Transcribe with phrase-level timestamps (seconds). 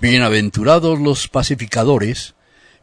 [0.00, 2.34] Bienaventurados los pacificadores,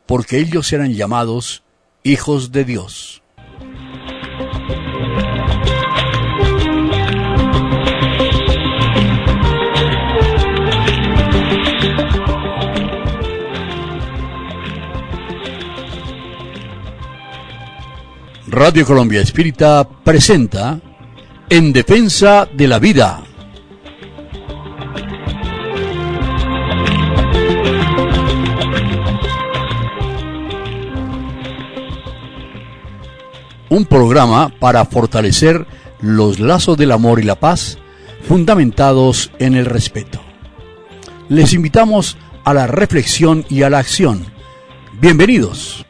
[0.05, 1.61] porque ellos serán llamados
[2.03, 3.21] hijos de Dios.
[18.47, 20.79] Radio Colombia Espírita presenta
[21.49, 23.30] En Defensa de la Vida.
[33.71, 35.65] Un programa para fortalecer
[36.01, 37.77] los lazos del amor y la paz
[38.27, 40.19] fundamentados en el respeto.
[41.29, 44.25] Les invitamos a la reflexión y a la acción.
[44.99, 45.85] Bienvenidos.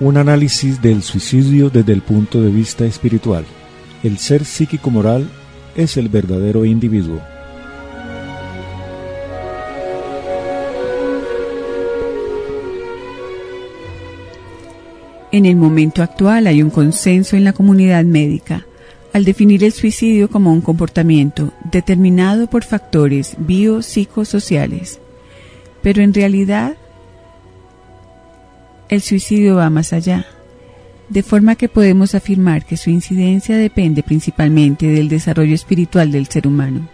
[0.00, 3.44] Un análisis del suicidio desde el punto de vista espiritual.
[4.02, 5.28] El ser psíquico-moral
[5.76, 7.20] es el verdadero individuo.
[15.32, 18.66] En el momento actual hay un consenso en la comunidad médica
[19.12, 24.98] al definir el suicidio como un comportamiento determinado por factores biopsicosociales.
[25.82, 26.76] Pero en realidad
[28.90, 30.26] el suicidio va más allá,
[31.08, 36.46] de forma que podemos afirmar que su incidencia depende principalmente del desarrollo espiritual del ser
[36.48, 36.88] humano.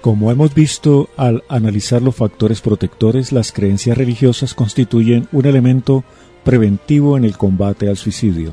[0.00, 6.04] Como hemos visto al analizar los factores protectores, las creencias religiosas constituyen un elemento
[6.42, 8.52] preventivo en el combate al suicidio.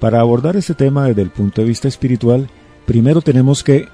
[0.00, 2.48] Para abordar este tema desde el punto de vista espiritual,
[2.86, 3.86] primero tenemos que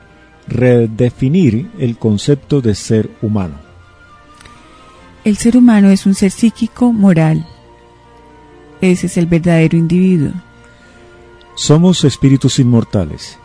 [0.47, 3.66] redefinir el concepto de ser humano.
[5.27, 7.45] El ser humano es un ser psíquico moral.
[8.81, 10.31] Ese es el verdadero individuo.
[11.57, 13.37] Somos espíritus inmortales.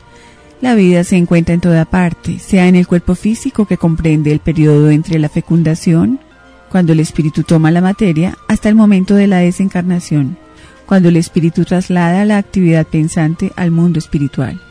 [0.61, 4.41] La vida se encuentra en toda parte, sea en el cuerpo físico que comprende el
[4.41, 6.19] periodo entre la fecundación,
[6.69, 10.37] cuando el espíritu toma la materia, hasta el momento de la desencarnación,
[10.85, 14.61] cuando el espíritu traslada la actividad pensante al mundo espiritual.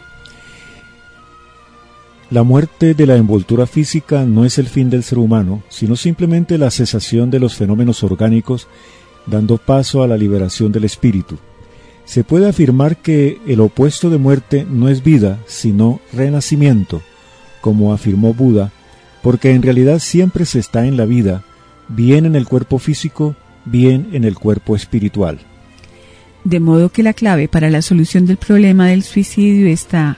[2.31, 6.59] La muerte de la envoltura física no es el fin del ser humano, sino simplemente
[6.59, 8.69] la cesación de los fenómenos orgánicos,
[9.27, 11.39] dando paso a la liberación del espíritu.
[12.05, 17.03] Se puede afirmar que el opuesto de muerte no es vida, sino renacimiento,
[17.61, 18.71] como afirmó Buda,
[19.23, 21.43] porque en realidad siempre se está en la vida,
[21.89, 25.41] bien en el cuerpo físico, bien en el cuerpo espiritual.
[26.45, 30.17] De modo que la clave para la solución del problema del suicidio está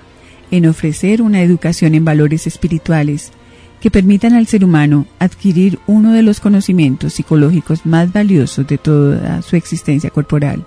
[0.53, 3.33] en ofrecer una educación en valores espirituales
[3.81, 9.43] que permitan al ser humano adquirir uno de los conocimientos psicológicos más valiosos de toda
[9.43, 10.65] su existencia corporal,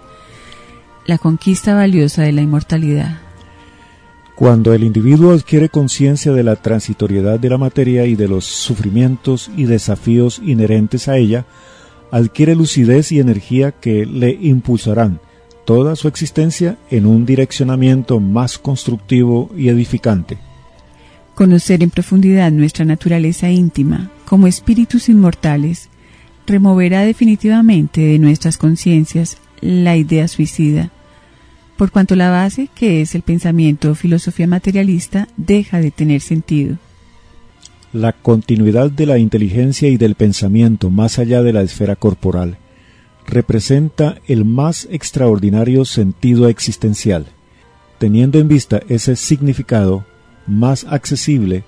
[1.06, 3.20] la conquista valiosa de la inmortalidad.
[4.36, 9.50] Cuando el individuo adquiere conciencia de la transitoriedad de la materia y de los sufrimientos
[9.56, 11.46] y desafíos inherentes a ella,
[12.12, 15.22] adquiere lucidez y energía que le impulsarán
[15.66, 20.38] toda su existencia en un direccionamiento más constructivo y edificante.
[21.34, 25.90] Conocer en profundidad nuestra naturaleza íntima como espíritus inmortales
[26.48, 30.92] removerá definitivamente de nuestras conciencias la idea suicida,
[31.76, 36.78] por cuanto la base, que es el pensamiento o filosofía materialista, deja de tener sentido.
[37.92, 42.58] La continuidad de la inteligencia y del pensamiento más allá de la esfera corporal
[43.28, 47.28] representa el más extraordinario sentido existencial.
[47.98, 50.06] Teniendo en vista ese significado
[50.48, 51.64] más accesible,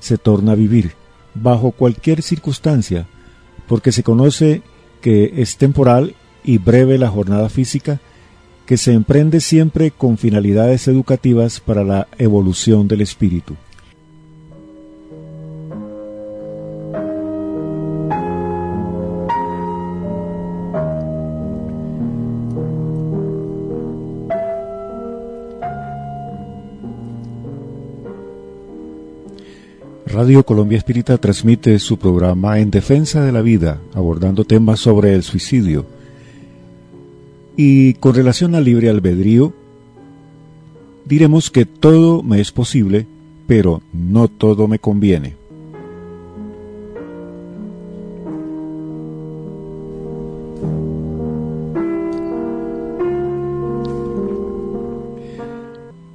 [0.00, 0.92] se torna a vivir
[1.34, 3.06] bajo cualquier circunstancia,
[3.66, 4.62] porque se conoce
[5.00, 6.14] que es temporal
[6.44, 8.00] y breve la jornada física,
[8.66, 13.56] que se emprende siempre con finalidades educativas para la evolución del espíritu.
[30.18, 35.22] Radio Colombia Espírita transmite su programa En Defensa de la Vida, abordando temas sobre el
[35.22, 35.86] suicidio.
[37.56, 39.52] Y con relación al libre albedrío,
[41.04, 43.06] diremos que todo me es posible,
[43.46, 45.36] pero no todo me conviene.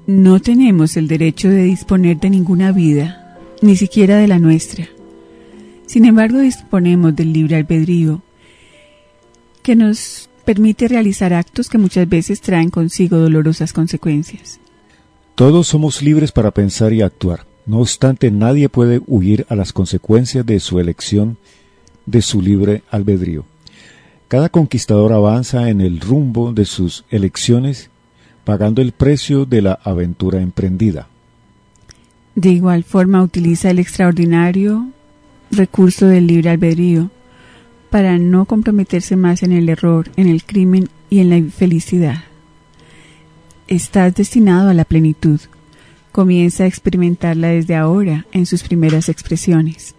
[0.05, 3.22] No tenemos el derecho de disponer de ninguna vida
[3.63, 4.89] ni siquiera de la nuestra.
[5.85, 8.21] Sin embargo, disponemos del libre albedrío
[9.61, 14.59] que nos permite realizar actos que muchas veces traen consigo dolorosas consecuencias.
[15.35, 17.45] Todos somos libres para pensar y actuar.
[17.65, 21.37] No obstante, nadie puede huir a las consecuencias de su elección,
[22.05, 23.45] de su libre albedrío.
[24.27, 27.89] Cada conquistador avanza en el rumbo de sus elecciones,
[28.43, 31.07] pagando el precio de la aventura emprendida.
[32.35, 34.87] De igual forma utiliza el extraordinario
[35.51, 37.11] recurso del libre albedrío
[37.89, 42.23] para no comprometerse más en el error, en el crimen y en la infelicidad.
[43.67, 45.39] Estás destinado a la plenitud.
[46.11, 49.95] Comienza a experimentarla desde ahora en sus primeras expresiones.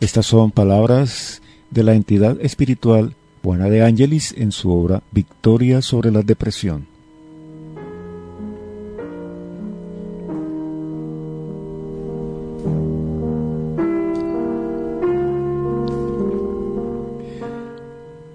[0.00, 6.10] Estas son palabras de la entidad espiritual Juana de Ángelis en su obra Victoria sobre
[6.10, 6.86] la Depresión.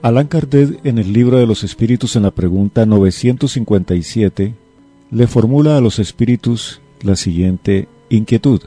[0.10, 4.56] Allan Kardec en el libro de los espíritus en la pregunta 957
[5.12, 8.60] le formula a los espíritus la siguiente inquietud.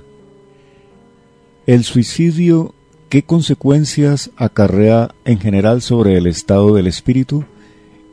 [1.67, 2.77] ¿El suicidio
[3.09, 7.45] qué consecuencias acarrea en general sobre el estado del espíritu?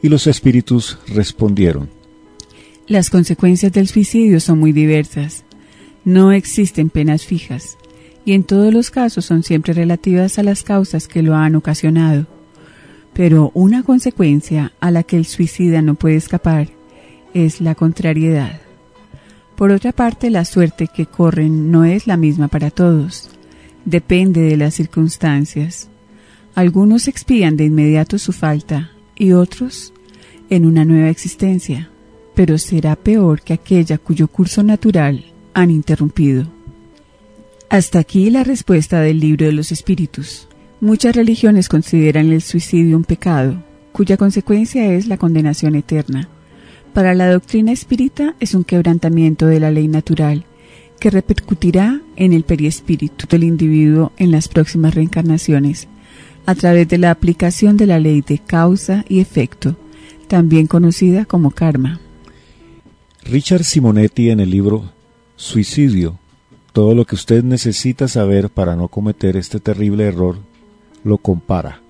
[0.01, 1.87] Y los espíritus respondieron.
[2.87, 5.43] Las consecuencias del suicidio son muy diversas.
[6.03, 7.77] No existen penas fijas
[8.25, 12.38] y en todos los casos son siempre relativas a las causas que lo han ocasionado
[13.13, 16.69] pero una consecuencia a la que el suicida no puede escapar
[17.33, 18.61] es la contrariedad.
[19.55, 23.29] Por otra parte, la suerte que corren no es la misma para todos.
[23.85, 25.89] Depende de las circunstancias.
[26.55, 29.93] Algunos expían de inmediato su falta y otros
[30.49, 31.89] en una nueva existencia,
[32.35, 36.47] pero será peor que aquella cuyo curso natural han interrumpido.
[37.69, 40.48] Hasta aquí la respuesta del libro de los espíritus.
[40.81, 43.61] Muchas religiones consideran el suicidio un pecado,
[43.91, 46.29] cuya consecuencia es la condenación eterna.
[46.93, 50.45] Para la doctrina espírita es un quebrantamiento de la ley natural,
[50.97, 55.89] que repercutirá en el periespíritu del individuo en las próximas reencarnaciones,
[56.45, 59.75] a través de la aplicación de la ley de causa y efecto,
[60.29, 61.99] también conocida como karma.
[63.25, 64.93] Richard Simonetti en el libro
[65.35, 66.19] Suicidio,
[66.71, 70.48] todo lo que usted necesita saber para no cometer este terrible error
[71.03, 71.81] lo compara.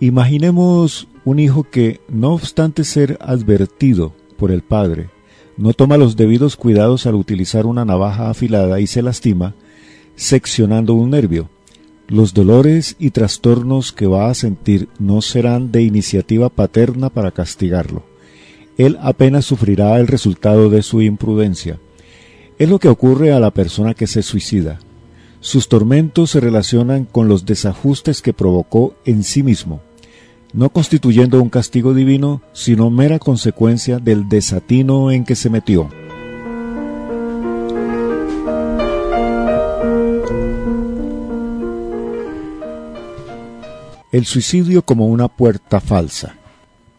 [0.00, 5.10] Imaginemos un hijo que, no obstante ser advertido por el padre,
[5.56, 9.54] no toma los debidos cuidados al utilizar una navaja afilada y se lastima,
[10.16, 11.50] seccionando un nervio.
[12.08, 18.02] Los dolores y trastornos que va a sentir no serán de iniciativa paterna para castigarlo.
[18.76, 21.78] Él apenas sufrirá el resultado de su imprudencia.
[22.58, 24.80] Es lo que ocurre a la persona que se suicida.
[25.42, 29.80] Sus tormentos se relacionan con los desajustes que provocó en sí mismo,
[30.52, 35.88] no constituyendo un castigo divino, sino mera consecuencia del desatino en que se metió.
[44.12, 46.36] El suicidio como una puerta falsa.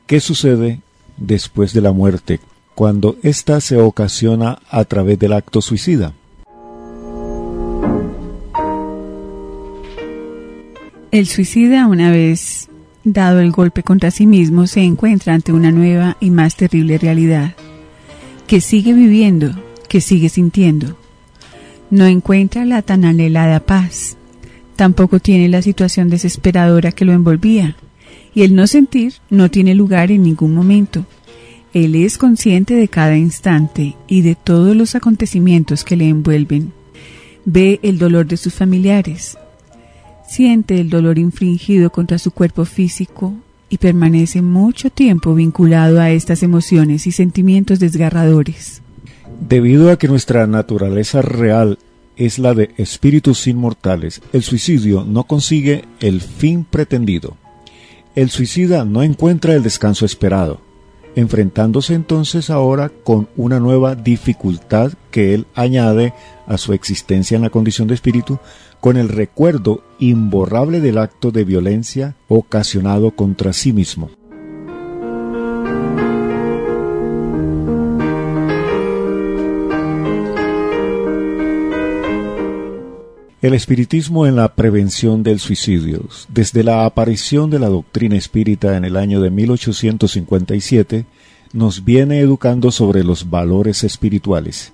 [0.05, 0.81] ¿Qué sucede
[1.15, 2.41] después de la muerte
[2.75, 6.13] cuando ésta se ocasiona a través del acto suicida?
[11.13, 12.69] El suicida, una vez
[13.03, 17.53] dado el golpe contra sí mismo, se encuentra ante una nueva y más terrible realidad,
[18.47, 19.51] que sigue viviendo,
[19.87, 20.97] que sigue sintiendo.
[21.91, 24.17] No encuentra la tan anhelada paz,
[24.75, 27.75] tampoco tiene la situación desesperadora que lo envolvía,
[28.33, 31.05] y el no sentir no tiene lugar en ningún momento.
[31.75, 36.73] Él es consciente de cada instante y de todos los acontecimientos que le envuelven.
[37.45, 39.37] Ve el dolor de sus familiares,
[40.27, 43.33] siente el dolor infringido contra su cuerpo físico
[43.69, 48.81] y permanece mucho tiempo vinculado a estas emociones y sentimientos desgarradores.
[49.39, 51.79] Debido a que nuestra naturaleza real
[52.15, 57.37] es la de espíritus inmortales, el suicidio no consigue el fin pretendido.
[58.15, 60.61] El suicida no encuentra el descanso esperado.
[61.15, 66.13] enfrentándose entonces ahora con una nueva dificultad que él añade
[66.47, 68.39] a su existencia en la condición de espíritu,
[68.83, 74.09] con el recuerdo imborrable del acto de violencia ocasionado contra sí mismo.
[83.41, 86.01] El espiritismo en la prevención del suicidio.
[86.27, 91.05] Desde la aparición de la doctrina espírita en el año de 1857,
[91.53, 94.73] nos viene educando sobre los valores espirituales.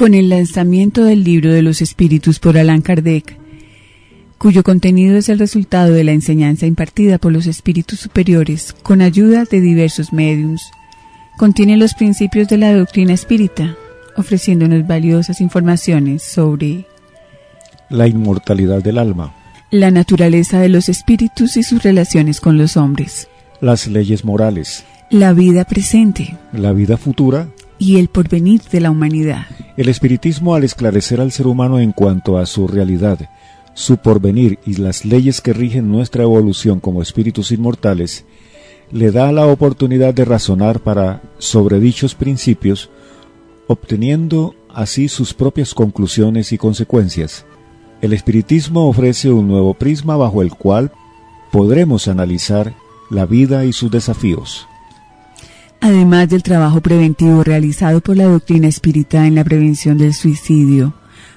[0.00, 3.36] Con el lanzamiento del libro de los espíritus por Allan Kardec,
[4.38, 9.44] cuyo contenido es el resultado de la enseñanza impartida por los espíritus superiores con ayuda
[9.44, 10.62] de diversos mediums,
[11.36, 13.76] Contiene los principios de la doctrina espírita,
[14.16, 16.86] ofreciéndonos valiosas informaciones sobre
[17.90, 19.34] la inmortalidad del alma,
[19.70, 23.28] la naturaleza de los espíritus y sus relaciones con los hombres,
[23.60, 27.48] las leyes morales, la vida presente, la vida futura
[27.80, 29.46] y el porvenir de la humanidad.
[29.76, 33.30] El espiritismo al esclarecer al ser humano en cuanto a su realidad,
[33.74, 38.26] su porvenir y las leyes que rigen nuestra evolución como espíritus inmortales,
[38.92, 42.90] le da la oportunidad de razonar para sobre dichos principios,
[43.66, 47.46] obteniendo así sus propias conclusiones y consecuencias.
[48.02, 50.92] El espiritismo ofrece un nuevo prisma bajo el cual
[51.50, 52.74] podremos analizar
[53.08, 54.66] la vida y sus desafíos.
[55.80, 60.92] Además del trabajo preventivo realizado por la doctrina espírita en la prevención del suicidio,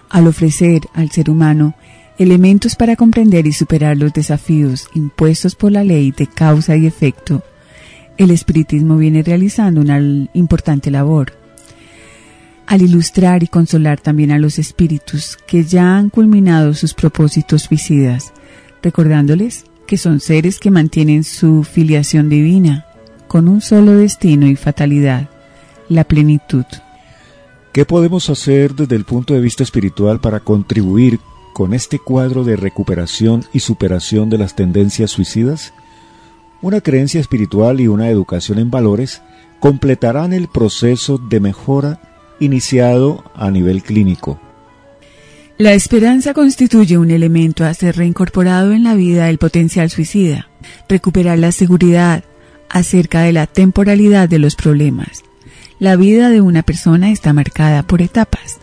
[0.10, 1.76] al ofrecer al ser humano
[2.20, 7.42] elementos para comprender y superar los desafíos impuestos por la ley de causa y efecto,
[8.18, 10.00] el espiritismo viene realizando una
[10.34, 11.34] importante labor.
[12.68, 18.34] Al ilustrar y consolar también a los espíritus que ya han culminado sus propósitos suicidas,
[18.82, 22.86] recordándoles que son seres que mantienen su filiación divina
[23.34, 25.28] con un solo destino y fatalidad,
[25.90, 26.66] la plenitud.
[27.72, 31.20] ¿Qué podemos hacer desde el punto de vista espiritual para contribuir
[31.52, 35.74] con este cuadro de recuperación y superación de las tendencias suicidas?
[36.62, 39.24] Una creencia espiritual y una educación en valores
[39.60, 42.00] completarán el proceso de mejora
[42.40, 44.40] iniciado a nivel clínico.
[45.58, 50.50] La esperanza constituye un elemento a ser reincorporado en la vida del potencial suicida,
[50.88, 52.24] recuperar la seguridad
[52.74, 55.24] acerca de la temporalidad de los problemas.
[55.80, 58.60] La vida de una persona está marcada por etapas.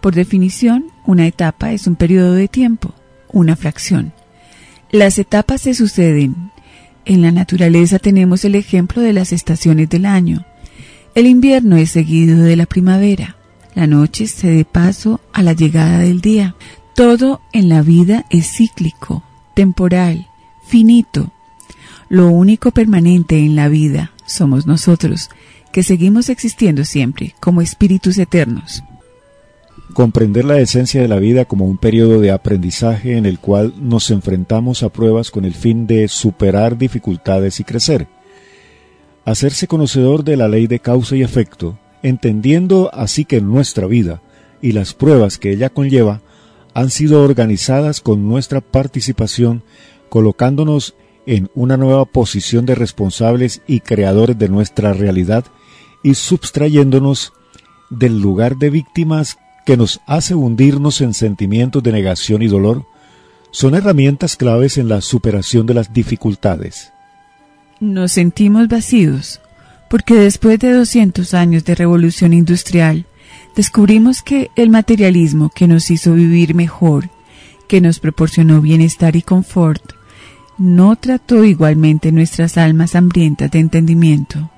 [0.00, 2.92] Por definición, una etapa es un periodo de tiempo,
[3.28, 4.12] una fracción.
[4.90, 6.50] Las etapas se suceden.
[7.04, 10.44] En la naturaleza tenemos el ejemplo de las estaciones del año.
[11.14, 13.36] El invierno es seguido de la primavera.
[13.74, 16.56] La noche cede paso a la llegada del día.
[16.96, 19.22] Todo en la vida es cíclico,
[19.54, 20.26] temporal,
[20.66, 21.30] finito.
[22.12, 25.30] Lo único permanente en la vida somos nosotros,
[25.72, 28.82] que seguimos existiendo siempre como espíritus eternos
[29.94, 34.10] comprender la esencia de la vida como un periodo de aprendizaje en el cual nos
[34.10, 38.08] enfrentamos a pruebas con el fin de superar dificultades y crecer.
[39.24, 44.22] Hacerse conocedor de la ley de causa y efecto, entendiendo así que nuestra vida
[44.62, 46.22] y las pruebas que ella conlleva
[46.74, 49.62] han sido organizadas con nuestra participación,
[50.08, 50.94] colocándonos
[51.26, 55.44] en una nueva posición de responsables y creadores de nuestra realidad
[56.02, 57.32] y substrayéndonos
[57.90, 62.84] del lugar de víctimas que nos hace hundirnos en sentimientos de negación y dolor,
[63.52, 66.92] son herramientas claves en la superación de las dificultades.
[67.80, 69.40] Nos sentimos vacíos
[69.92, 73.04] porque después de 200 años de revolución industrial,
[73.54, 77.10] descubrimos que el materialismo que nos hizo vivir mejor,
[77.68, 79.92] que nos proporcionó bienestar y confort,
[80.62, 84.48] no trató igualmente nuestras almas hambrientas de entendimiento.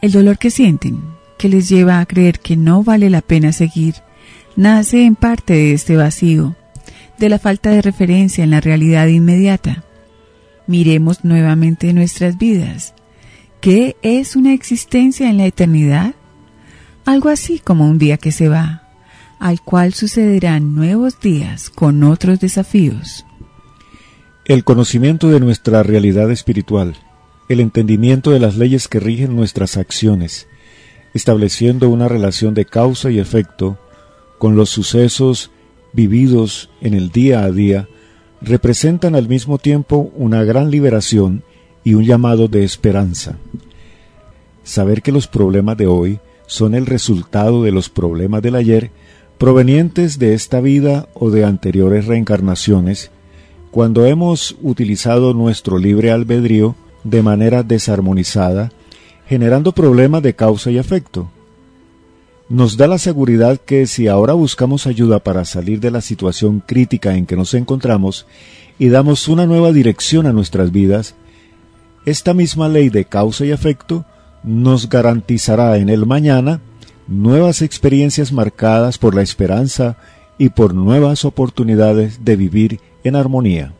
[0.00, 1.00] El dolor que sienten,
[1.38, 3.96] que les lleva a creer que no vale la pena seguir,
[4.54, 6.54] nace en parte de este vacío,
[7.18, 9.82] de la falta de referencia en la realidad inmediata.
[10.68, 12.94] Miremos nuevamente nuestras vidas.
[13.60, 16.14] ¿Qué es una existencia en la eternidad?
[17.04, 18.84] Algo así como un día que se va,
[19.40, 23.26] al cual sucederán nuevos días con otros desafíos.
[24.46, 26.96] El conocimiento de nuestra realidad espiritual,
[27.48, 30.48] el entendimiento de las leyes que rigen nuestras acciones,
[31.14, 33.78] estableciendo una relación de causa y efecto
[34.36, 35.50] con los sucesos
[35.94, 37.88] vividos en el día a día,
[38.42, 41.42] representan al mismo tiempo una gran liberación
[41.82, 43.38] y un llamado de esperanza.
[44.62, 48.90] Saber que los problemas de hoy son el resultado de los problemas del ayer,
[49.38, 53.10] provenientes de esta vida o de anteriores reencarnaciones,
[53.74, 58.70] cuando hemos utilizado nuestro libre albedrío de manera desarmonizada,
[59.26, 61.28] generando problemas de causa y efecto.
[62.48, 67.16] Nos da la seguridad que si ahora buscamos ayuda para salir de la situación crítica
[67.16, 68.26] en que nos encontramos
[68.78, 71.16] y damos una nueva dirección a nuestras vidas,
[72.06, 74.04] esta misma ley de causa y efecto
[74.44, 76.60] nos garantizará en el mañana
[77.08, 79.96] nuevas experiencias marcadas por la esperanza
[80.38, 83.72] y por nuevas oportunidades de vivir en armonía.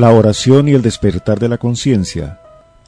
[0.00, 2.40] La oración y el despertar de la conciencia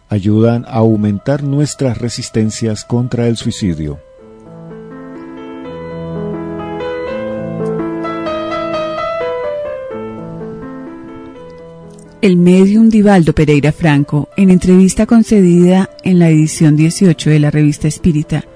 [0.09, 4.01] ayudan a aumentar nuestras resistencias contra el suicidio.
[12.22, 17.88] El medium Divaldo Pereira Franco, en entrevista concedida en la edición 18 de la revista
[17.88, 18.46] Espírita,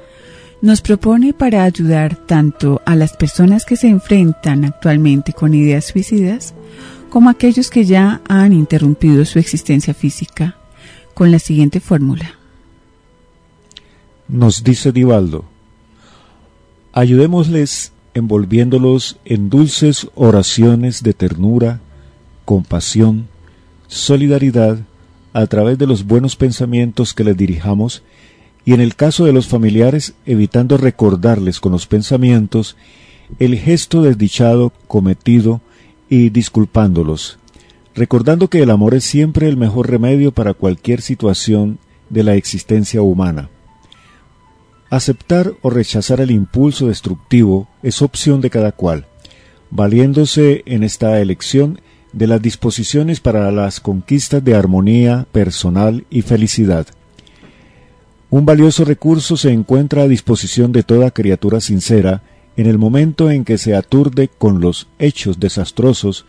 [0.63, 6.55] nos propone para ayudar tanto a las personas que se enfrentan actualmente con ideas suicidas,
[7.11, 10.57] como aquellos que ya han interrumpido su existencia física,
[11.15, 12.35] con la siguiente fórmula.
[14.29, 15.45] Nos dice Divaldo,
[16.93, 21.81] ayudémosles envolviéndolos en dulces oraciones de ternura,
[22.45, 23.29] compasión,
[23.89, 24.79] solidaridad,
[25.33, 28.03] a través de los buenos pensamientos que les dirijamos,
[28.65, 32.77] y en el caso de los familiares, evitando recordarles con los pensamientos
[33.39, 35.61] el gesto desdichado cometido
[36.09, 37.39] y disculpándolos,
[37.95, 41.79] recordando que el amor es siempre el mejor remedio para cualquier situación
[42.11, 43.51] de la existencia humana.
[44.91, 49.07] Aceptar o rechazar el impulso destructivo es opción de cada cual,
[49.71, 51.81] valiéndose en esta elección
[52.13, 56.87] de las disposiciones para las conquistas de armonía personal y felicidad.
[58.31, 62.23] Un valioso recurso se encuentra a disposición de toda criatura sincera
[62.57, 66.25] en el momento en que se aturde con los hechos desastrosos,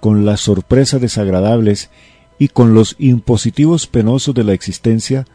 [0.00, 1.90] con las sorpresas desagradables
[2.38, 5.26] y con los impositivos penosos de la existencia,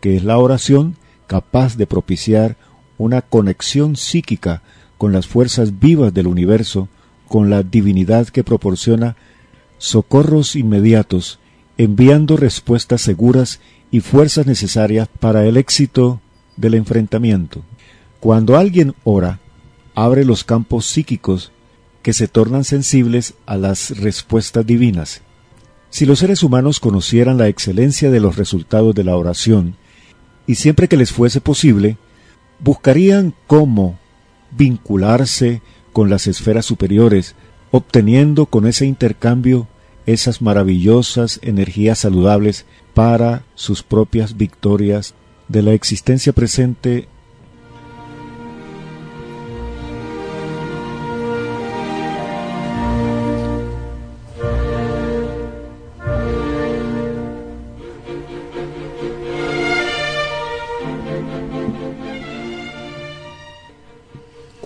[0.00, 0.96] que es la oración
[1.26, 2.56] capaz de propiciar
[2.98, 4.62] una conexión psíquica
[4.98, 6.88] con las fuerzas vivas del universo,
[7.28, 9.16] con la divinidad que proporciona
[9.78, 11.38] socorros inmediatos,
[11.76, 16.20] enviando respuestas seguras y fuerzas necesarias para el éxito
[16.56, 17.62] del enfrentamiento.
[18.18, 19.38] Cuando alguien ora,
[20.04, 21.50] abre los campos psíquicos
[22.02, 25.22] que se tornan sensibles a las respuestas divinas.
[25.90, 29.74] Si los seres humanos conocieran la excelencia de los resultados de la oración,
[30.46, 31.98] y siempre que les fuese posible,
[32.60, 33.98] buscarían cómo
[34.52, 37.34] vincularse con las esferas superiores,
[37.72, 39.66] obteniendo con ese intercambio
[40.06, 45.14] esas maravillosas energías saludables para sus propias victorias
[45.48, 47.08] de la existencia presente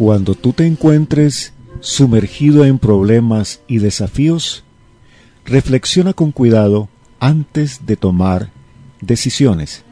[0.05, 4.65] Cuando tú te encuentres sumergido en problemas y desafíos,
[5.45, 6.89] reflexiona con cuidado
[7.21, 8.51] antes de tomar
[9.01, 9.85] decisiones.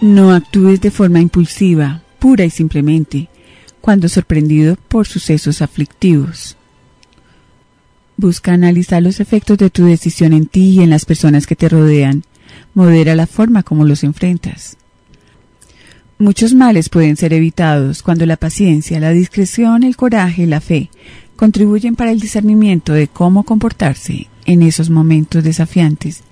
[0.00, 3.28] No actúes de forma impulsiva, pura y simplemente,
[3.82, 6.56] cuando sorprendido por sucesos aflictivos.
[8.16, 11.68] Busca analizar los efectos de tu decisión en ti y en las personas que te
[11.68, 12.24] rodean
[12.74, 14.76] modera la forma como los enfrentas.
[16.18, 20.90] Muchos males pueden ser evitados cuando la paciencia, la discreción, el coraje y la fe
[21.36, 26.22] contribuyen para el discernimiento de cómo comportarse en esos momentos desafiantes,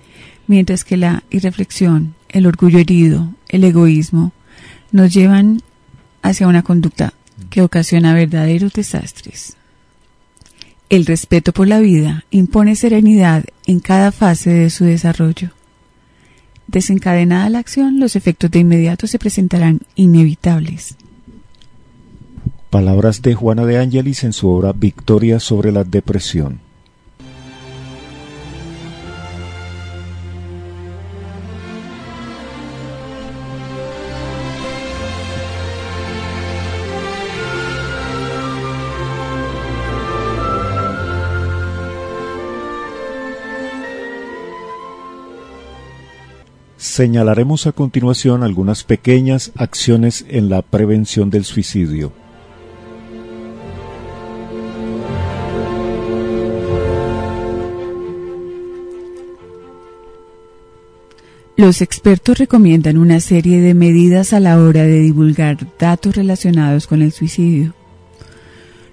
[0.46, 4.32] mientras que la irreflexión, el orgullo herido, el egoísmo
[4.92, 5.62] nos llevan
[6.20, 7.14] hacia una conducta
[7.48, 9.56] que ocasiona verdaderos desastres.
[10.90, 15.50] El respeto por la vida impone serenidad en cada fase de su desarrollo.
[16.68, 20.96] Desencadenada la acción, los efectos de inmediato se presentarán inevitables.
[22.68, 26.60] Palabras de Juana de Ángelis en su obra Victoria sobre la depresión.
[46.98, 52.12] Señalaremos a continuación algunas pequeñas acciones en la prevención del suicidio.
[61.56, 67.02] Los expertos recomiendan una serie de medidas a la hora de divulgar datos relacionados con
[67.02, 67.74] el suicidio.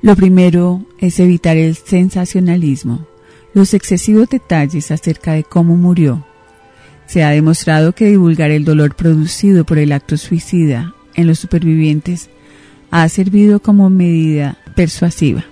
[0.03, 3.07] Lo primero es evitar el sensacionalismo,
[3.55, 6.23] los excesivos detalles acerca de cómo murió,
[7.07, 12.29] se ha demostrado que divulgar el dolor producido por el acto suicida en los supervivientes
[12.91, 15.43] ha servido como medida persuasiva.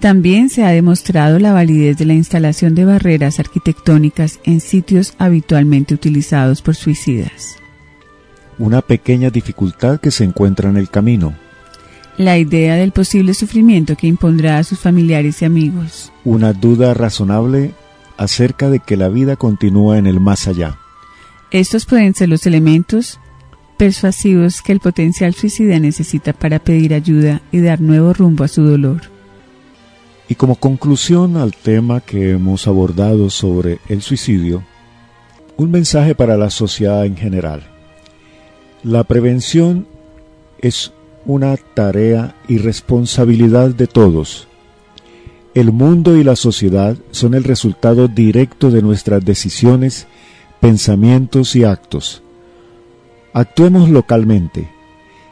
[0.00, 5.94] También se ha demostrado la validez de la instalación de barreras arquitectónicas en sitios habitualmente
[5.94, 7.56] utilizados por suicidas.
[8.58, 11.34] Una pequeña dificultad que se encuentra en el camino.
[12.18, 16.12] La idea del posible sufrimiento que impondrá a sus familiares y amigos.
[16.24, 17.72] Una duda razonable
[18.16, 20.78] acerca de que la vida continúa en el más allá.
[21.50, 23.20] Estos pueden ser los elementos
[23.76, 28.62] persuasivos que el potencial suicida necesita para pedir ayuda y dar nuevo rumbo a su
[28.62, 29.02] dolor.
[30.28, 34.64] Y como conclusión al tema que hemos abordado sobre el suicidio,
[35.56, 37.62] un mensaje para la sociedad en general.
[38.82, 39.86] La prevención
[40.58, 40.92] es
[41.26, 44.48] una tarea y responsabilidad de todos,
[45.54, 50.08] el mundo y la sociedad son el resultado directo de nuestras decisiones,
[50.60, 52.22] pensamientos y actos.
[53.32, 54.68] Actuemos localmente.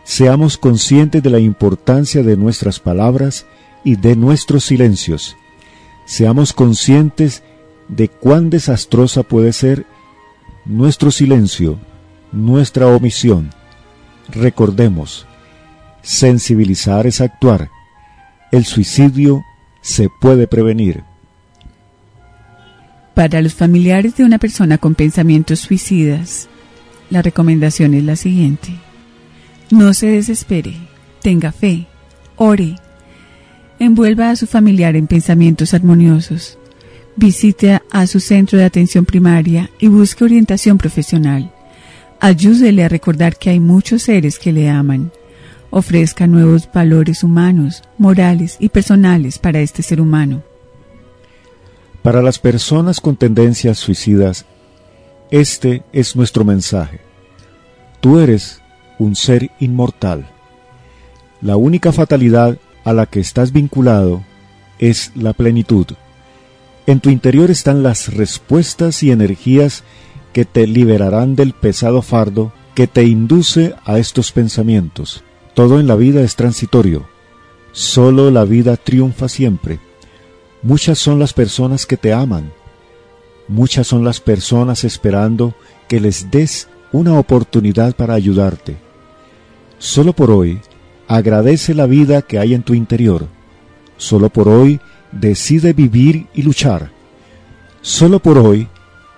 [0.05, 3.47] Seamos conscientes de la importancia de nuestras palabras
[3.83, 5.37] y de nuestros silencios.
[6.07, 7.43] Seamos conscientes
[7.89, 9.87] de cuán desastrosa puede ser
[10.65, 11.79] nuestro silencio,
[12.31, 13.51] nuestra omisión.
[14.29, 15.27] Recordemos,
[16.03, 17.71] sensibilizar es actuar.
[18.53, 19.43] El suicidio
[19.83, 21.03] se puede prevenir.
[23.14, 26.49] Para los familiares de una persona con pensamientos suicidas,
[27.11, 28.71] la recomendación es la siguiente.
[29.71, 30.75] No se desespere,
[31.21, 31.87] tenga fe,
[32.37, 32.77] ore,
[33.79, 36.59] envuelva a su familiar en pensamientos armoniosos,
[37.16, 41.53] visite a su centro de atención primaria y busque orientación profesional.
[42.21, 45.11] Ayúdele a recordar que hay muchos seres que le aman
[45.73, 50.43] ofrezca nuevos valores humanos, morales y personales para este ser humano.
[52.03, 54.45] Para las personas con tendencias suicidas,
[55.31, 57.01] este es nuestro mensaje.
[58.01, 58.61] Tú eres
[58.99, 60.29] un ser inmortal.
[61.41, 64.23] La única fatalidad a la que estás vinculado
[64.79, 65.87] es la plenitud.
[66.87, 69.85] En tu interior están las respuestas y energías
[70.35, 75.25] que te liberarán del pesado fardo que te induce a estos pensamientos.
[75.55, 77.07] Todo en la vida es transitorio.
[77.73, 79.81] Solo la vida triunfa siempre.
[80.62, 82.53] Muchas son las personas que te aman.
[83.49, 85.55] Muchas son las personas esperando
[85.88, 88.77] que les des una oportunidad para ayudarte.
[89.79, 90.61] Solo por hoy,
[91.09, 93.27] agradece la vida que hay en tu interior.
[93.97, 96.93] Solo por hoy, decide vivir y luchar.
[97.83, 98.69] Solo por hoy,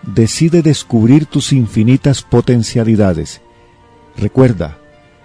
[0.03, 3.40] decide descubrir tus infinitas potencialidades.
[4.16, 4.79] Recuerda,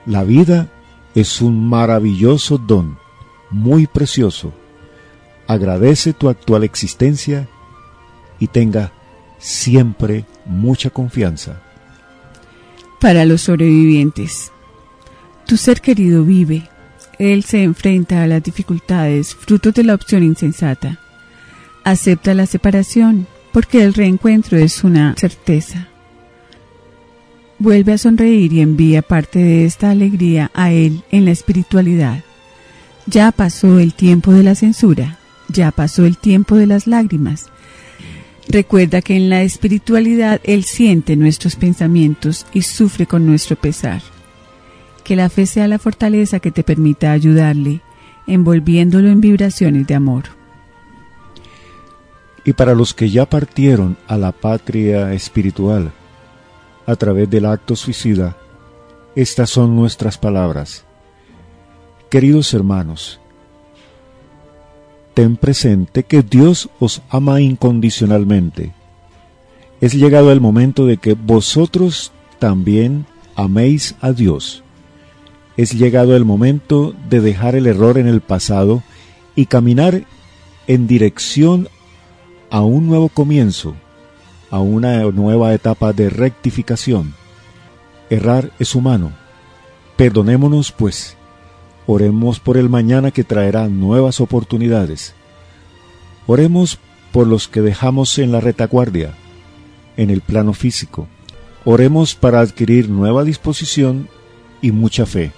[0.06, 0.69] la vida
[1.15, 2.98] es un maravilloso don,
[3.50, 4.54] muy precioso.
[5.48, 7.48] Agradece tu actual existencia
[8.39, 8.91] y tenga
[9.39, 11.62] siempre mucha confianza.
[13.00, 14.52] Para los sobrevivientes,
[15.45, 16.69] tu ser querido vive.
[17.17, 21.00] Él se enfrenta a las dificultades, fruto de la opción insensata.
[21.84, 25.88] Acepta la separación, porque el reencuentro es una certeza.
[27.60, 32.24] Vuelve a sonreír y envía parte de esta alegría a Él en la espiritualidad.
[33.06, 35.17] Ya pasó el tiempo de la censura,
[35.50, 37.48] ya pasó el tiempo de las lágrimas.
[38.48, 44.02] Recuerda que en la espiritualidad Él siente nuestros pensamientos y sufre con nuestro pesar.
[45.04, 47.82] Que la fe sea la fortaleza que te permita ayudarle,
[48.26, 50.24] envolviéndolo en vibraciones de amor.
[52.45, 55.91] Y para los que ya partieron a la patria espiritual
[56.89, 58.36] a través del acto suicida,
[59.15, 60.86] estas son nuestras palabras.
[62.10, 63.19] Queridos hermanos,
[65.13, 68.73] ten presente que Dios os ama incondicionalmente.
[69.82, 74.63] Es llegado el momento de que vosotros también améis a Dios.
[75.58, 78.82] Es llegado el momento de dejar el error en el pasado
[79.36, 80.06] y caminar
[80.65, 81.67] en dirección
[82.49, 83.75] a un nuevo comienzo,
[84.52, 87.14] a una nueva etapa de rectificación.
[88.10, 89.12] Errar es humano.
[89.96, 91.18] Perdonémonos, pues.
[91.86, 95.14] Oremos por el mañana que traerá nuevas oportunidades.
[96.28, 96.80] Oremos
[97.12, 99.14] por los que dejamos en la retaguardia,
[99.98, 101.08] en el plano físico.
[101.66, 104.08] Oremos para adquirir nueva disposición
[104.62, 105.32] y mucha fe.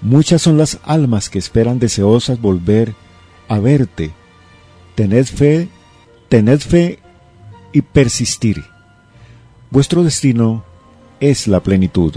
[0.00, 2.94] Muchas son las almas que esperan deseosas volver
[3.48, 4.12] a verte.
[4.94, 5.68] Tened fe
[6.28, 6.98] tened fe
[7.72, 8.64] y persistir.
[9.70, 10.64] Vuestro destino
[11.20, 12.16] es la plenitud.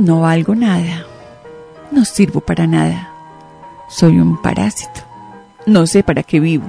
[0.00, 1.06] No valgo nada.
[1.92, 3.08] No sirvo para nada.
[3.88, 5.02] Soy un parásito.
[5.66, 6.68] No sé para qué vivo.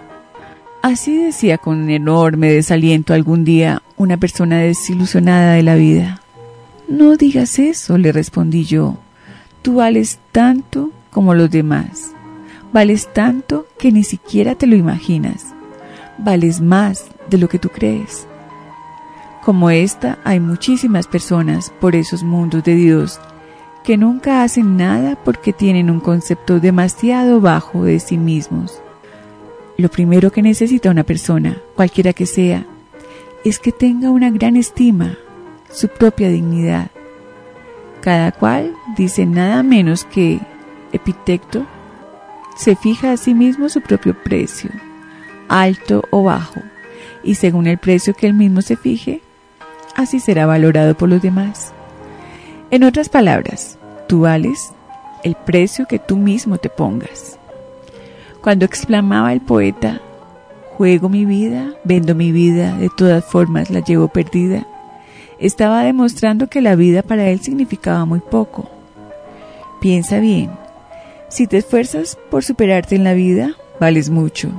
[0.84, 6.22] Así decía con enorme desaliento algún día una persona desilusionada de la vida.
[6.88, 8.98] No digas eso, le respondí yo.
[9.64, 12.12] Tú vales tanto como los demás.
[12.72, 15.48] Vales tanto que ni siquiera te lo imaginas.
[16.20, 18.28] Vales más de lo que tú crees.
[19.44, 23.20] Como esta, hay muchísimas personas por esos mundos de Dios
[23.84, 28.82] que nunca hacen nada porque tienen un concepto demasiado bajo de sí mismos.
[29.78, 32.68] Lo primero que necesita una persona, cualquiera que sea,
[33.44, 35.18] es que tenga una gran estima,
[35.72, 36.92] su propia dignidad.
[38.02, 40.40] Cada cual dice nada menos que
[40.92, 41.66] Epitecto
[42.56, 44.70] se fija a sí mismo su propio precio,
[45.48, 46.62] alto o bajo,
[47.24, 49.22] y según el precio que él mismo se fije,
[49.96, 51.74] así será valorado por los demás.
[52.70, 53.78] En otras palabras,
[54.08, 54.72] tú vales
[55.24, 57.38] el precio que tú mismo te pongas.
[58.42, 60.02] Cuando exclamaba el poeta,
[60.78, 64.66] juego mi vida, vendo mi vida, de todas formas la llevo perdida,
[65.40, 68.70] estaba demostrando que la vida para él significaba muy poco.
[69.80, 70.52] Piensa bien,
[71.30, 74.50] si te esfuerzas por superarte en la vida, vales mucho,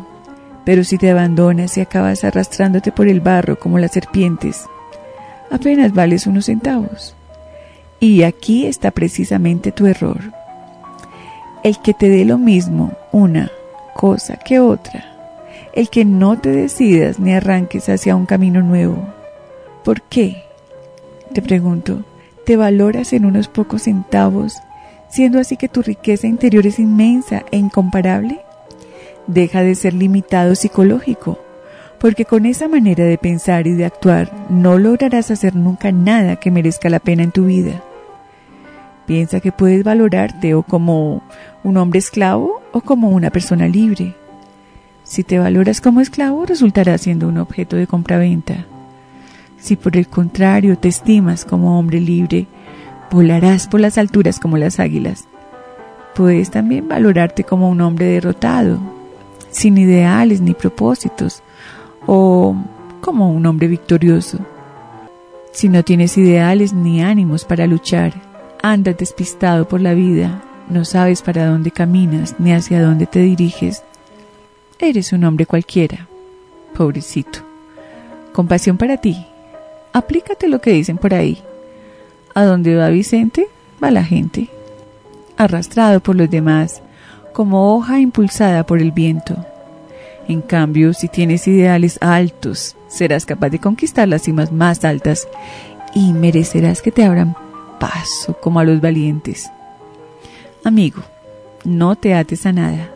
[0.65, 4.67] pero si te abandonas y acabas arrastrándote por el barro como las serpientes,
[5.53, 7.15] apenas vales unos centavos.
[8.01, 10.19] Y aquí está precisamente tu error.
[11.63, 13.53] El que te dé lo mismo una
[13.95, 15.05] cosa que otra.
[15.75, 19.07] El que no te decidas ni arranques hacia un camino nuevo.
[19.85, 20.43] ¿Por qué?
[21.33, 22.03] Te pregunto,
[22.45, 24.57] ¿te valoras en unos pocos centavos,
[25.09, 28.41] siendo así que tu riqueza interior es inmensa e incomparable?
[29.27, 31.39] Deja de ser limitado psicológico,
[32.03, 36.51] porque con esa manera de pensar y de actuar no lograrás hacer nunca nada que
[36.51, 37.81] merezca la pena en tu vida.
[39.07, 41.23] Piensa que puedes valorarte o como
[41.63, 44.17] un hombre esclavo o como una persona libre.
[45.05, 48.67] Si te valoras como esclavo, resultarás siendo un objeto de compraventa.
[49.61, 52.49] Si por el contrario te estimas como hombre libre,
[53.13, 55.29] volarás por las alturas como las águilas.
[56.17, 58.81] Puedes también valorarte como un hombre derrotado,
[59.53, 61.45] sin ideales ni propósitos,
[62.07, 62.57] o
[63.01, 64.39] como un hombre victorioso.
[65.53, 68.15] Si no tienes ideales ni ánimos para luchar,
[68.63, 73.83] andas despistado por la vida, no sabes para dónde caminas ni hacia dónde te diriges,
[74.79, 76.07] eres un hombre cualquiera.
[76.75, 77.41] Pobrecito.
[78.33, 79.27] Compasión para ti,
[79.93, 81.43] aplícate lo que dicen por ahí.
[82.35, 83.49] A donde va Vicente,
[83.83, 84.49] va la gente.
[85.37, 86.83] Arrastrado por los demás,
[87.35, 89.45] como hoja impulsada por el viento.
[90.33, 95.29] En cambio, si tienes ideales altos, serás capaz de conquistar las cimas más altas
[95.95, 97.37] y merecerás que te abran
[97.79, 99.51] paso como a los valientes.
[100.65, 101.03] Amigo,
[101.65, 102.91] no te ates a nada,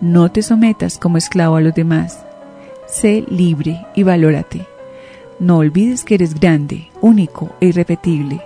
[0.00, 2.24] no te sometas como esclavo a los demás.
[2.86, 4.66] Sé libre y valórate.
[5.38, 8.40] No olvides que eres grande, único e irrepetible,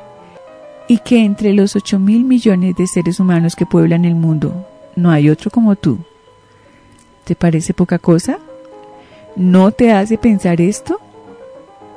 [0.89, 5.13] y que entre los ocho mil millones de seres humanos que pueblan el mundo, no
[5.13, 6.01] hay otro como tú.
[7.25, 8.39] ¿Te parece poca cosa?
[9.37, 11.01] ¿No te hace pensar esto?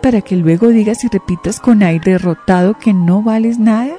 [0.02, 3.96] Para que luego digas y repitas con aire derrotado que no vales nada.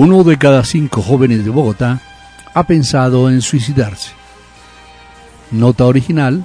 [0.00, 2.00] Uno de cada cinco jóvenes de Bogotá
[2.54, 4.12] ha pensado en suicidarse.
[5.50, 6.44] Nota original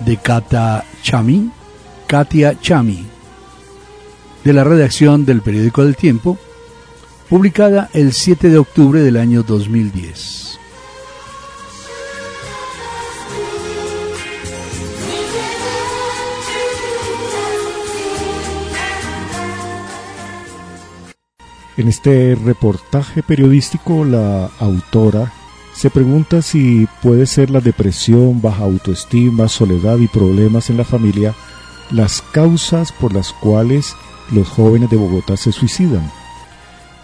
[0.00, 1.50] de Katia Chami,
[2.06, 3.06] Katia Chami,
[4.44, 6.36] de la redacción del periódico del Tiempo,
[7.30, 10.49] publicada el 7 de octubre del año 2010.
[21.80, 25.32] En este reportaje periodístico, la autora
[25.72, 31.34] se pregunta si puede ser la depresión, baja autoestima, soledad y problemas en la familia
[31.90, 33.96] las causas por las cuales
[34.30, 36.12] los jóvenes de Bogotá se suicidan.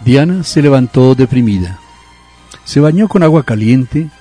[0.05, 1.79] Diana se levantó deprimida.
[2.63, 4.11] Se bañó con agua caliente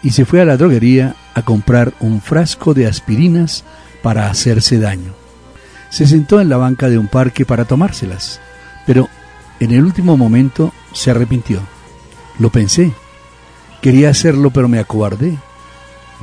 [0.00, 3.64] y se fue a la droguería a comprar un frasco de aspirinas
[4.00, 5.12] para hacerse daño.
[5.90, 8.40] Se sentó en la banca de un parque para tomárselas,
[8.86, 9.08] pero
[9.60, 11.60] en el último momento se arrepintió.
[12.38, 12.92] Lo pensé.
[13.80, 15.36] Quería hacerlo, pero me acobardé,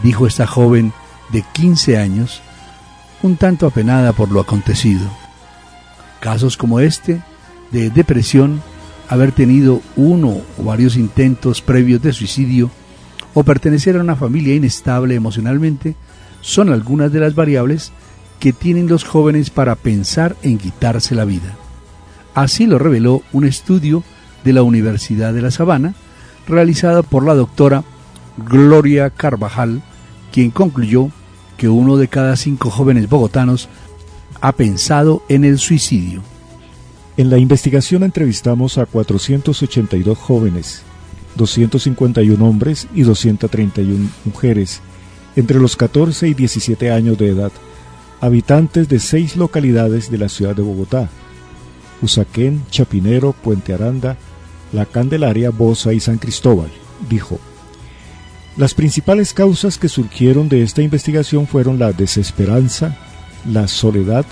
[0.03, 0.93] dijo esta joven
[1.31, 2.41] de 15 años,
[3.21, 5.07] un tanto apenada por lo acontecido.
[6.19, 7.21] Casos como este,
[7.71, 8.61] de depresión,
[9.09, 12.71] haber tenido uno o varios intentos previos de suicidio
[13.33, 15.95] o pertenecer a una familia inestable emocionalmente,
[16.41, 17.91] son algunas de las variables
[18.39, 21.55] que tienen los jóvenes para pensar en quitarse la vida.
[22.33, 24.03] Así lo reveló un estudio
[24.43, 25.93] de la Universidad de La Sabana,
[26.47, 27.83] realizado por la doctora
[28.37, 29.81] Gloria Carvajal,
[30.31, 31.09] quien concluyó
[31.57, 33.69] que uno de cada cinco jóvenes bogotanos
[34.39, 36.23] ha pensado en el suicidio.
[37.17, 40.81] En la investigación entrevistamos a 482 jóvenes,
[41.35, 44.81] 251 hombres y 231 mujeres,
[45.35, 47.51] entre los 14 y 17 años de edad,
[48.21, 51.09] habitantes de seis localidades de la ciudad de Bogotá,
[52.01, 54.17] Usaquén, Chapinero, Puente Aranda,
[54.73, 56.71] La Candelaria, Bosa y San Cristóbal,
[57.09, 57.39] dijo.
[58.57, 62.97] Las principales causas que surgieron de esta investigación fueron la desesperanza,
[63.45, 64.25] la soledad,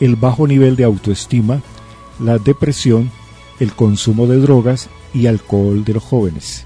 [0.00, 1.60] el bajo nivel de autoestima,
[2.20, 3.10] la depresión,
[3.60, 6.64] el consumo de drogas y alcohol de los jóvenes.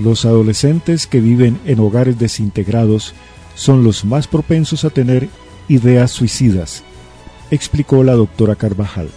[0.00, 3.14] Los adolescentes que viven en hogares desintegrados
[3.54, 5.28] son los más propensos a tener
[5.68, 6.84] ideas suicidas,
[7.50, 9.10] explicó la doctora Carvajal.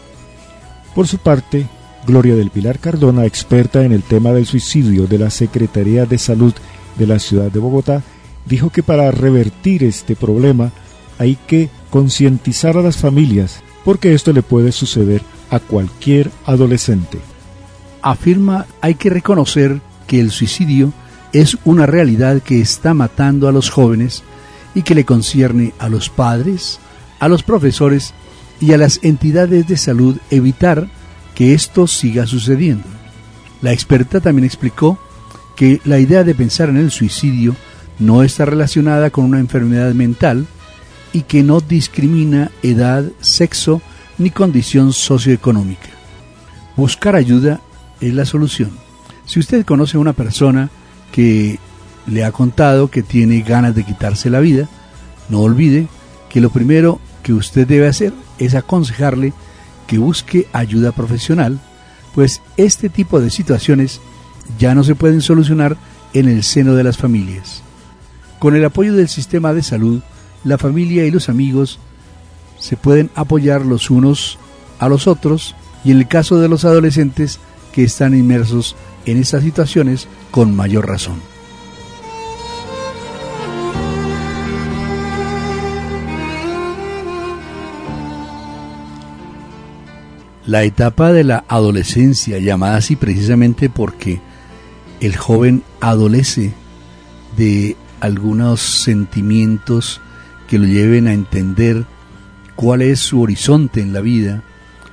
[0.95, 1.67] Por su parte,
[2.05, 6.53] Gloria del Pilar Cardona, experta en el tema del suicidio de la Secretaría de Salud
[6.97, 8.03] de la ciudad de Bogotá,
[8.45, 10.71] dijo que para revertir este problema
[11.17, 17.19] hay que concientizar a las familias, porque esto le puede suceder a cualquier adolescente.
[18.01, 20.91] Afirma hay que reconocer que el suicidio
[21.31, 24.23] es una realidad que está matando a los jóvenes
[24.75, 26.79] y que le concierne a los padres,
[27.19, 28.13] a los profesores
[28.61, 30.87] y a las entidades de salud evitar
[31.35, 32.85] que esto siga sucediendo.
[33.61, 34.99] La experta también explicó
[35.55, 37.55] que la idea de pensar en el suicidio
[37.99, 40.45] no está relacionada con una enfermedad mental
[41.11, 43.81] y que no discrimina edad, sexo
[44.17, 45.89] ni condición socioeconómica.
[46.77, 47.59] Buscar ayuda
[47.99, 48.71] es la solución.
[49.25, 50.69] Si usted conoce a una persona
[51.11, 51.59] que
[52.07, 54.69] le ha contado que tiene ganas de quitarse la vida,
[55.29, 55.87] no olvide
[56.29, 58.13] que lo primero que usted debe hacer
[58.45, 59.33] es aconsejarle
[59.87, 61.59] que busque ayuda profesional,
[62.15, 64.01] pues este tipo de situaciones
[64.59, 65.77] ya no se pueden solucionar
[66.13, 67.63] en el seno de las familias.
[68.39, 70.01] Con el apoyo del sistema de salud,
[70.43, 71.79] la familia y los amigos
[72.57, 74.39] se pueden apoyar los unos
[74.79, 77.39] a los otros y en el caso de los adolescentes
[77.71, 78.75] que están inmersos
[79.05, 81.30] en estas situaciones con mayor razón.
[90.51, 94.19] La etapa de la adolescencia, llamada así precisamente porque
[94.99, 96.53] el joven adolece
[97.37, 100.01] de algunos sentimientos
[100.49, 101.85] que lo lleven a entender
[102.57, 104.43] cuál es su horizonte en la vida,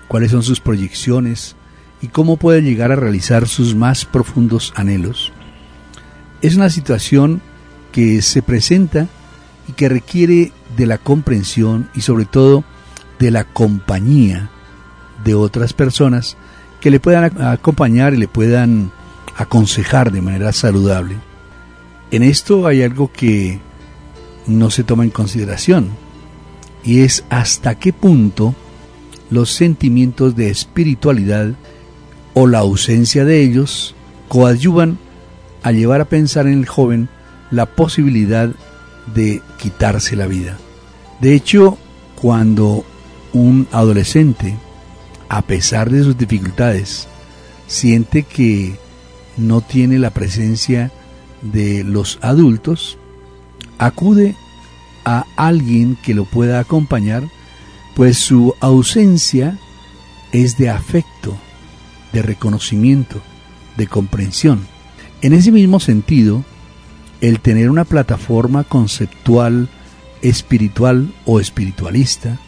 [0.06, 1.56] cuáles son sus proyecciones
[2.00, 5.32] y cómo puede llegar a realizar sus más profundos anhelos.
[6.40, 7.42] Es una situación
[7.90, 9.08] que se presenta
[9.66, 12.62] y que requiere de la comprensión y sobre todo
[13.18, 14.52] de la compañía
[15.24, 16.36] de otras personas
[16.80, 18.92] que le puedan acompañar y le puedan
[19.36, 21.16] aconsejar de manera saludable.
[22.10, 23.60] En esto hay algo que
[24.46, 25.90] no se toma en consideración
[26.84, 28.54] y es hasta qué punto
[29.30, 31.52] los sentimientos de espiritualidad
[32.34, 33.94] o la ausencia de ellos
[34.28, 34.98] coadyuvan
[35.62, 37.08] a llevar a pensar en el joven
[37.50, 38.50] la posibilidad
[39.14, 40.56] de quitarse la vida.
[41.20, 41.78] De hecho,
[42.14, 42.84] cuando
[43.32, 44.56] un adolescente
[45.28, 47.08] a pesar de sus dificultades,
[47.66, 48.76] siente que
[49.36, 50.90] no tiene la presencia
[51.42, 52.98] de los adultos,
[53.78, 54.34] acude
[55.04, 57.24] a alguien que lo pueda acompañar,
[57.94, 59.58] pues su ausencia
[60.32, 61.36] es de afecto,
[62.12, 63.20] de reconocimiento,
[63.76, 64.66] de comprensión.
[65.22, 66.44] En ese mismo sentido,
[67.20, 69.68] el tener una plataforma conceptual,
[70.22, 72.38] espiritual o espiritualista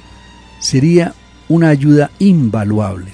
[0.61, 1.15] sería
[1.51, 3.11] una ayuda invaluable.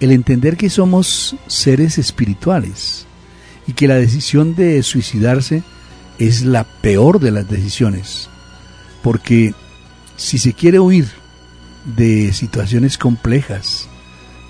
[0.00, 3.06] El entender que somos seres espirituales
[3.66, 5.62] y que la decisión de suicidarse
[6.18, 8.30] es la peor de las decisiones,
[9.02, 9.54] porque
[10.16, 11.08] si se quiere huir
[11.96, 13.88] de situaciones complejas,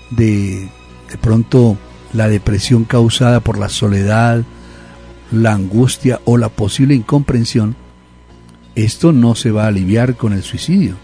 [0.09, 0.69] de
[1.13, 1.77] de pronto
[2.11, 4.41] la depresión causada por la soledad,
[5.31, 7.75] la angustia o la posible incomprensión,
[8.73, 10.95] esto no se va a aliviar con el suicidio.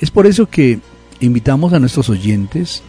[0.00, 0.80] Es por eso que
[1.20, 2.82] invitamos a nuestros oyentes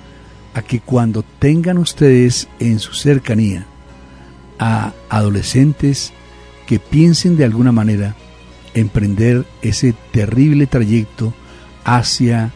[0.53, 3.65] a que cuando tengan ustedes en su cercanía
[4.57, 6.11] a adolescentes
[6.67, 8.15] que piensen de alguna manera
[8.73, 11.33] emprender ese terrible trayecto
[11.83, 12.53] hacia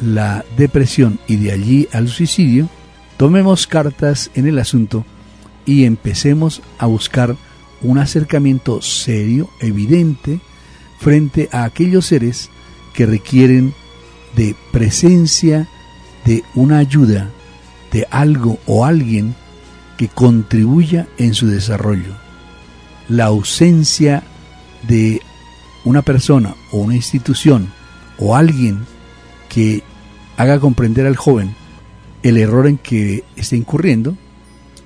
[0.00, 2.68] la depresión y de allí al suicidio,
[3.16, 5.04] tomemos cartas en el asunto
[5.64, 7.36] y empecemos a buscar
[7.82, 10.40] un acercamiento serio, evidente,
[10.98, 12.50] frente a aquellos seres
[12.94, 13.74] que requieren
[14.36, 15.66] de presencia,
[16.24, 17.30] de una ayuda,
[17.92, 19.34] de algo o alguien
[19.96, 22.14] que contribuya en su desarrollo.
[23.08, 24.22] La ausencia
[24.86, 25.20] de
[25.84, 27.72] una persona o una institución
[28.18, 28.84] o alguien
[29.48, 29.82] que
[30.36, 31.54] haga comprender al joven
[32.22, 34.16] el error en que está incurriendo,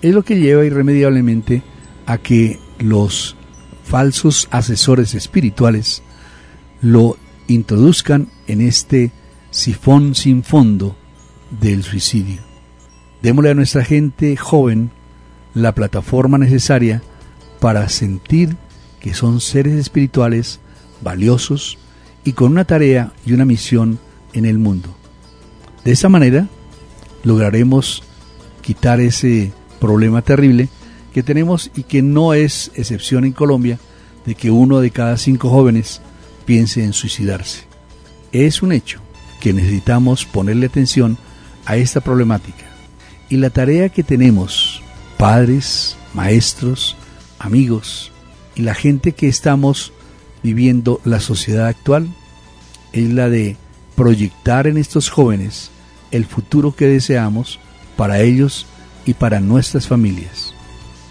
[0.03, 1.62] es lo que lleva irremediablemente
[2.07, 3.36] a que los
[3.84, 6.03] falsos asesores espirituales
[6.80, 7.16] lo
[7.48, 9.11] introduzcan en este
[9.51, 10.96] sifón sin fondo
[11.61, 12.40] del suicidio.
[13.22, 14.90] Démosle a nuestra gente joven
[15.55, 17.03] la plataforma necesaria
[17.59, 18.57] para sentir
[19.01, 20.61] que son seres espirituales
[21.03, 21.78] valiosos
[22.24, 23.98] y con una tarea y una misión
[24.32, 24.94] en el mundo.
[25.84, 26.48] De esta manera,
[27.24, 28.03] lograremos
[28.62, 30.68] quitar ese problema terrible
[31.12, 33.78] que tenemos y que no es excepción en Colombia
[34.26, 36.01] de que uno de cada cinco jóvenes
[36.44, 37.64] piense en suicidarse.
[38.32, 39.01] Es un hecho
[39.41, 41.18] que necesitamos ponerle atención
[41.66, 42.66] a esta problemática.
[43.28, 44.82] Y la tarea que tenemos,
[45.18, 46.97] padres, maestros,
[47.38, 48.12] amigos
[48.55, 49.93] y la gente que estamos
[50.43, 52.09] viviendo la sociedad actual,
[52.93, 53.57] es la de
[53.95, 55.70] proyectar en estos jóvenes
[56.11, 57.61] el futuro que deseamos
[57.97, 58.66] para ellos
[59.05, 60.55] y para nuestras familias.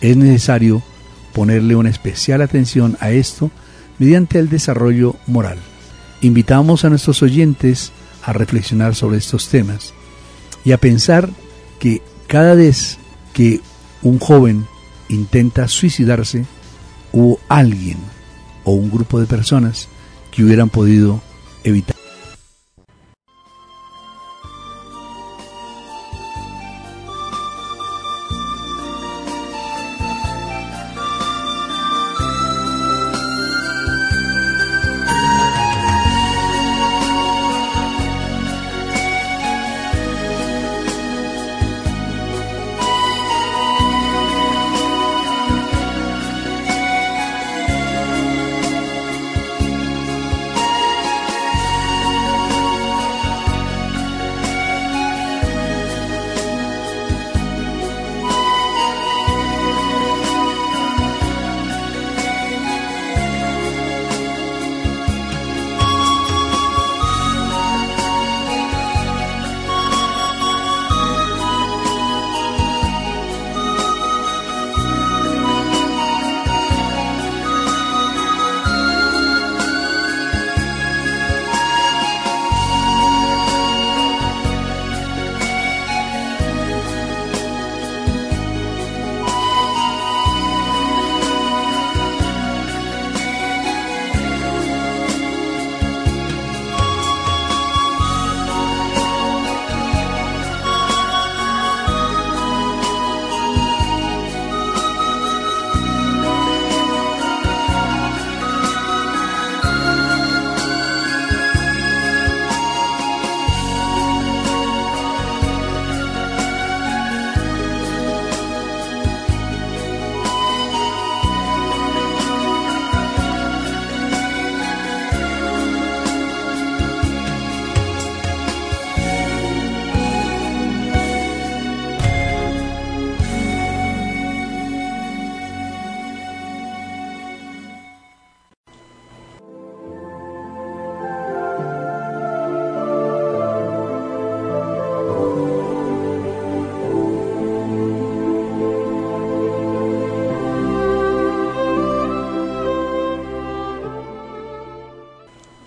[0.02, 0.82] Es necesario
[1.34, 3.52] ponerle una especial atención a esto
[3.98, 5.58] mediante el desarrollo moral.
[6.22, 7.92] Invitamos a nuestros oyentes
[8.30, 9.94] a reflexionar sobre estos temas
[10.64, 11.30] y a pensar
[11.80, 13.00] que cada vez
[13.34, 13.60] que
[14.04, 14.68] un joven
[15.10, 16.46] intenta suicidarse,
[17.12, 17.98] hubo alguien
[18.64, 19.88] o un grupo de personas
[20.32, 21.22] que hubieran podido
[21.64, 21.96] evitar.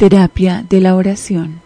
[0.02, 1.60] Terapia de la oración.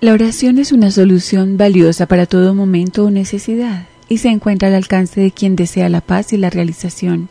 [0.00, 4.74] La oración es una solución valiosa para todo momento o necesidad y se encuentra al
[4.74, 7.28] alcance de quien desea la paz y la realización,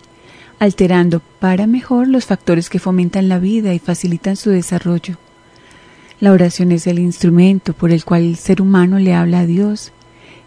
[0.60, 5.18] alterando para mejor los factores que fomentan la vida y facilitan su desarrollo.
[6.20, 9.92] La oración es el instrumento por el cual el ser humano le habla a Dios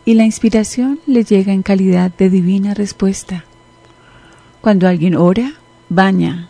[0.04, 3.44] y la inspiración le llega en calidad de divina respuesta.
[4.66, 5.52] Cuando alguien ora,
[5.88, 6.48] baña,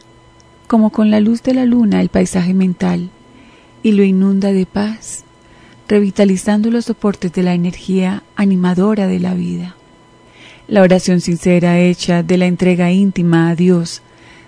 [0.69, 3.11] como con la luz de la luna, el paisaje mental
[3.83, 5.25] y lo inunda de paz,
[5.87, 9.77] revitalizando los soportes de la energía animadora de la vida.
[10.67, 14.01] La oración sincera hecha de la entrega íntima a Dios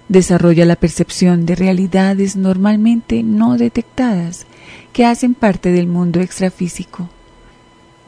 [0.08, 4.46] desarrolla la percepción de realidades normalmente no detectadas
[4.94, 7.10] que hacen parte del mundo extrafísico.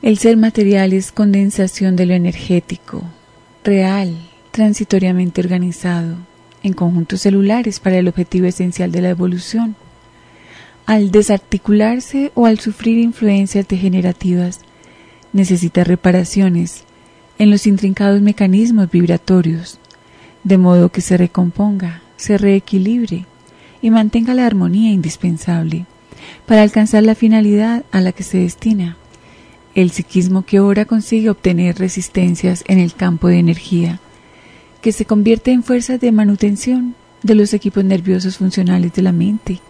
[0.01, 3.03] El ser material es condensación de lo energético,
[3.63, 6.17] real, transitoriamente organizado,
[6.63, 9.77] en conjuntos celulares para el objetivo esencial de la evolución.
[10.87, 14.61] Al desarticularse o al sufrir influencias degenerativas,
[15.33, 16.85] necesita reparaciones
[17.39, 19.79] en los intrincados mecanismos vibratorios,
[20.45, 23.27] de modo que se recomponga, se reequilibre
[23.81, 25.87] y mantenga la armonía indispensable
[26.47, 28.97] para alcanzar la finalidad a la que se destina.
[29.75, 34.01] El psiquismo que ora consigue obtener resistencias en el campo de energía,
[34.81, 39.61] que se convierte en fuerzas de manutención de los equipos nerviosos funcionales de la mente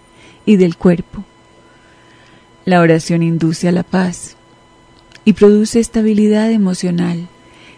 [0.46, 1.24] y del cuerpo.
[2.64, 4.36] La oración induce a la paz
[5.24, 7.28] y produce estabilidad emocional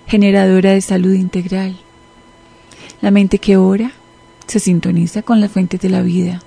[0.06, 1.76] generadora de salud integral.
[3.00, 3.92] La mente que ora
[4.46, 6.42] se sintoniza con las fuentes de la vida,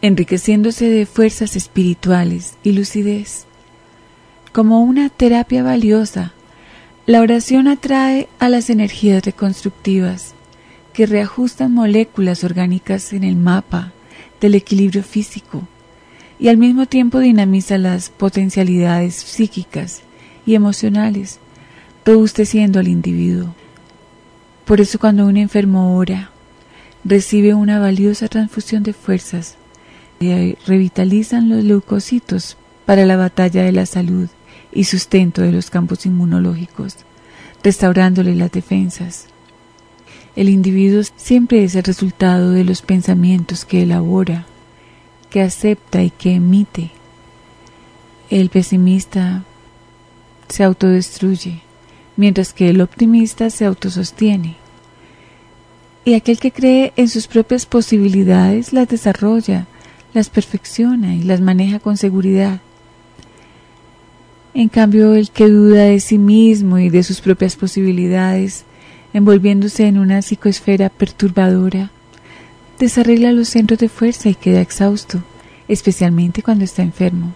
[0.00, 3.44] enriqueciéndose de fuerzas espirituales y lucidez.
[4.52, 6.32] Como una terapia valiosa,
[7.06, 10.34] la oración atrae a las energías reconstructivas
[10.92, 13.92] que reajustan moléculas orgánicas en el mapa
[14.40, 15.62] del equilibrio físico
[16.40, 20.02] y al mismo tiempo dinamiza las potencialidades psíquicas
[20.44, 21.38] y emocionales
[22.04, 23.54] robusteciendo al individuo.
[24.64, 26.30] Por eso cuando un enfermo ora,
[27.04, 29.54] recibe una valiosa transfusión de fuerzas
[30.18, 34.28] y revitalizan los leucocitos para la batalla de la salud
[34.76, 36.96] y sustento de los campos inmunológicos,
[37.64, 39.26] restaurándole las defensas.
[40.36, 44.44] El individuo siempre es el resultado de los pensamientos que elabora,
[45.30, 46.90] que acepta y que emite.
[48.28, 49.44] El pesimista
[50.48, 51.62] se autodestruye,
[52.16, 54.56] mientras que el optimista se autosostiene.
[56.04, 59.66] Y aquel que cree en sus propias posibilidades las desarrolla,
[60.12, 62.60] las perfecciona y las maneja con seguridad.
[64.58, 68.64] En cambio, el que duda de sí mismo y de sus propias posibilidades,
[69.12, 71.90] envolviéndose en una psicoesfera perturbadora,
[72.78, 75.22] desarregla los centros de fuerza y queda exhausto,
[75.68, 77.34] especialmente cuando está enfermo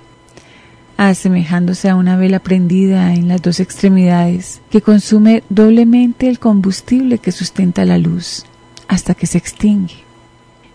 [0.96, 7.32] asemejándose a una vela prendida en las dos extremidades, que consume doblemente el combustible que
[7.32, 8.44] sustenta la luz,
[8.86, 10.04] hasta que se extingue.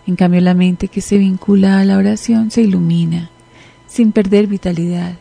[0.04, 3.30] En cambio, la mente que se vincula a la oración se ilumina,
[3.86, 5.16] sin perder vitalidad.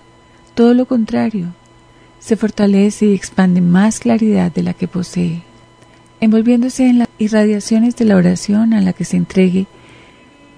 [0.56, 1.50] Todo lo contrario,
[2.20, 5.44] se fortalece y expande más claridad de la que posee.
[6.22, 9.68] Envolviéndose en las irradiaciones de la oración a la que se entregue,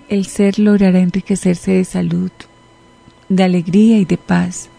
[0.07, 2.31] el ser logrará enriquecerse de salud,
[3.27, 4.69] de alegría y de paz,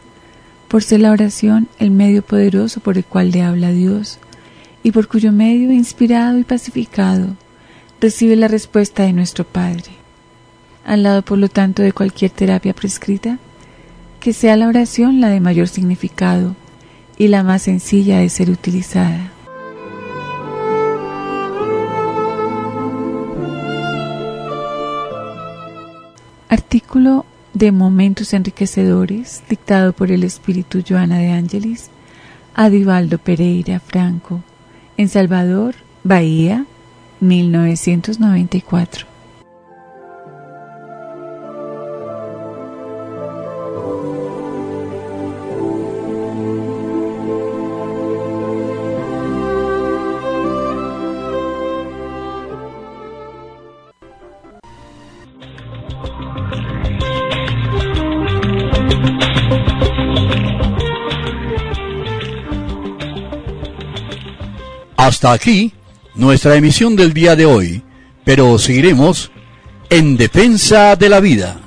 [0.69, 4.21] por ser la oración el medio poderoso por el cual le habla Dios,
[4.85, 7.35] y por cuyo medio, inspirado y pacificado,
[8.01, 9.91] recibe la respuesta de nuestro Padre.
[10.85, 13.39] Al lado, por lo tanto, de cualquier terapia prescrita,
[14.21, 16.55] que sea la oración la de mayor significado
[17.17, 19.33] y la más sencilla de ser utilizada.
[26.49, 31.91] Artículo de Momentos Enriquecedores, dictado por el espíritu Joana de Ángelis,
[32.55, 34.43] a Divaldo Pereira Franco,
[34.97, 36.67] en Salvador, Bahía,
[37.21, 39.08] 1994.
[65.19, 65.73] Hasta aquí
[66.15, 67.83] nuestra emisión del día de hoy,
[68.25, 69.33] pero seguiremos
[69.91, 71.59] en defensa de la vida.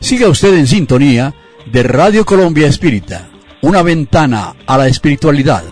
[0.00, 3.30] Siga usted en sintonía de Radio Colombia Espírita,
[3.62, 5.64] una ventana a la espiritualidad